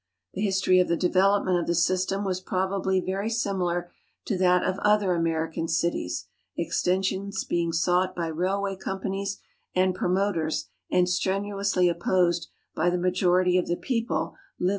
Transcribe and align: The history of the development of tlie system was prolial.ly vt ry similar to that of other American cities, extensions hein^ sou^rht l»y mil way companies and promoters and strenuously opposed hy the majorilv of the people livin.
The 0.33 0.41
history 0.41 0.79
of 0.79 0.87
the 0.87 0.97
development 0.97 1.59
of 1.59 1.67
tlie 1.67 1.75
system 1.79 2.25
was 2.25 2.41
prolial.ly 2.41 3.01
vt 3.01 3.17
ry 3.19 3.27
similar 3.27 3.91
to 4.25 4.35
that 4.39 4.63
of 4.63 4.79
other 4.79 5.13
American 5.13 5.67
cities, 5.67 6.25
extensions 6.57 7.45
hein^ 7.45 7.67
sou^rht 7.67 8.13
l»y 8.17 8.31
mil 8.31 8.63
way 8.63 8.75
companies 8.75 9.37
and 9.75 9.93
promoters 9.93 10.65
and 10.89 11.07
strenuously 11.07 11.87
opposed 11.87 12.47
hy 12.75 12.89
the 12.89 12.97
majorilv 12.97 13.59
of 13.59 13.67
the 13.67 13.77
people 13.77 14.33
livin. 14.59 14.69